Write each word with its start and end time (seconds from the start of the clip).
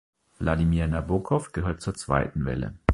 Vladimir 0.39 0.87
Nabokov 0.87 1.51
gehört 1.51 1.79
zur 1.81 1.93
Zweiten 1.93 2.43
Welle. 2.43 2.73